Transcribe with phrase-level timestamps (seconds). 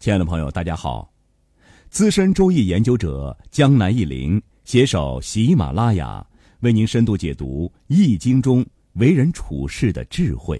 [0.00, 1.12] 亲爱的朋友，大家好！
[1.90, 6.26] 资深周易研究者江南一林携手喜马拉雅，
[6.60, 10.58] 为您深度解读《易经》中为人处事的智慧。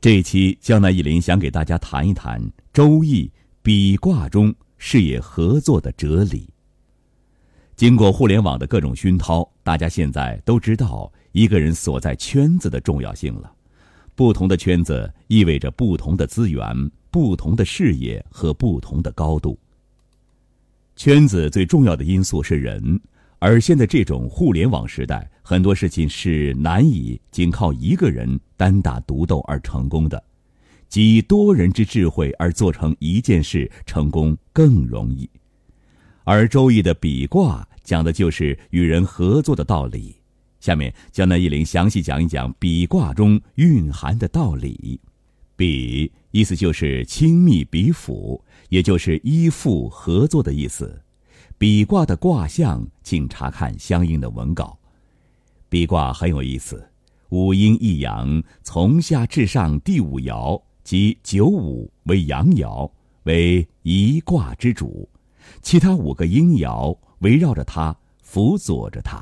[0.00, 2.42] 这一期，江南一林想给大家谈一谈
[2.72, 6.48] 周易比卦中事业合作的哲理。
[7.76, 13.52] 经过互联网的各种熏陶，大家现在都知道一个人所在圈子的重要性了。
[14.14, 16.90] 不同的圈子意味着不同的资源。
[17.10, 19.58] 不同的视野和不同的高度。
[20.96, 23.00] 圈子最重要的因素是人，
[23.38, 30.22] 而现在这种互联网时代，很多事情是难以仅靠一个人单打独斗而成功的，
[30.88, 35.28] 集多人之智慧而做成一件事，成功更容易。
[36.24, 40.16] 而《周易》的比卦讲的就是与人合作的道理。
[40.60, 45.00] 下面，江南一林详细讲一讲比卦中蕴含的道理。
[45.58, 51.02] 比意思就是亲密比附，也就是依附合作的意思。
[51.58, 54.78] 比卦的卦象，请查看相应的文稿。
[55.68, 56.88] 比卦很有意思，
[57.30, 62.88] 五阴一阳，从下至上第五爻即九五为阳爻，
[63.24, 65.08] 为一卦之主，
[65.60, 69.20] 其他五个阴爻围绕着它，辅佐着它。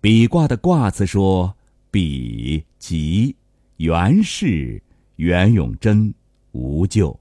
[0.00, 1.54] 比卦的卦辞说：
[1.90, 3.36] 比即
[3.76, 4.82] 原是。
[5.20, 6.14] 袁永贞，
[6.52, 7.20] 无咎，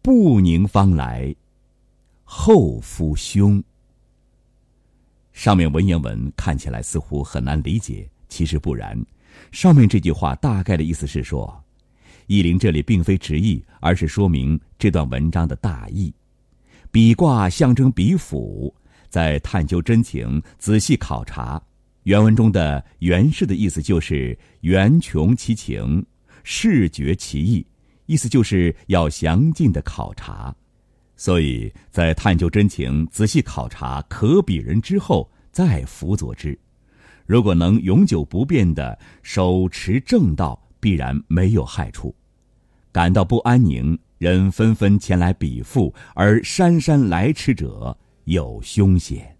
[0.00, 1.34] 不宁方来，
[2.22, 3.60] 后夫兄。
[5.32, 8.96] 上面文言文看起来似乎很难理解，其实不然。
[9.50, 11.60] 上面这句话大概的意思是说，
[12.28, 16.14] 意林这里并非直译，而是说明这段文章的大意。
[16.92, 18.72] 比卦象征比辅，
[19.10, 21.60] 在探究真情、仔细考察
[22.04, 26.06] 原文中的原氏的意思，就是缘穷其情。
[26.44, 27.66] 视觉其意，
[28.06, 30.54] 意思就是要详尽的考察，
[31.16, 36.56] 所以在探究真情、仔细考察可比人之后，再辅佐之。
[37.26, 42.14] 如果能永久不变的手持正道，必然没有害处。
[42.92, 49.33] 感到不安宁，人纷纷前来比附，而姗姗来迟者有凶险。